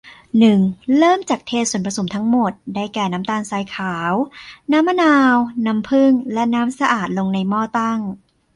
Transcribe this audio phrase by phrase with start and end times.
[0.39, 0.59] หนึ่ง
[0.97, 4.13] เริ่มจากเทส่วนผสมทั้งหมด ได้แก่ น้ำตาลทรายขาว
[4.71, 5.35] น้ำมะนาว
[5.65, 7.99] น้ำผึ้ง และน้ำสะอาด ลงในหม้อตั้ง